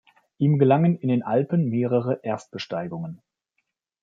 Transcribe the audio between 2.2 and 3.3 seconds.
Erstbesteigungen.